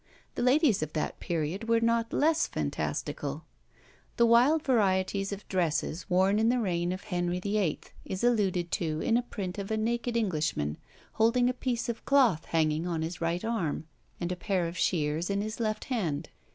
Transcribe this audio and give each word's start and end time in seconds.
The 0.33 0.41
ladies 0.41 0.81
of 0.81 0.93
that 0.93 1.19
period 1.19 1.69
were 1.69 1.79
not 1.79 2.11
less 2.11 2.47
fantastical. 2.47 3.45
The 4.17 4.25
wild 4.25 4.63
variety 4.63 5.21
of 5.21 5.47
dresses 5.47 6.09
worn 6.09 6.39
in 6.39 6.49
the 6.49 6.57
reign 6.59 6.91
of 6.91 7.03
Henry 7.03 7.39
VIII. 7.39 7.81
is 8.03 8.23
alluded 8.23 8.71
to 8.71 8.99
in 9.01 9.15
a 9.15 9.21
print 9.21 9.59
of 9.59 9.69
a 9.69 9.77
naked 9.77 10.17
Englishman 10.17 10.79
holding 11.13 11.51
a 11.51 11.53
piece 11.53 11.87
of 11.87 12.03
cloth 12.03 12.45
hanging 12.45 12.87
on 12.87 13.03
his 13.03 13.21
right 13.21 13.45
arm, 13.45 13.85
and 14.19 14.31
a 14.31 14.35
pair 14.35 14.67
of 14.67 14.75
shears 14.75 15.29
in 15.29 15.41
his 15.41 15.59
left 15.59 15.83
hand. 15.85 16.29